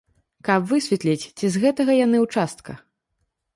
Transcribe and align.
Каб 0.47 0.63
высветліць, 0.71 1.29
ці 1.37 1.45
з 1.57 1.63
гэтага 1.67 1.91
яны 1.99 2.25
ўчастка. 2.25 2.71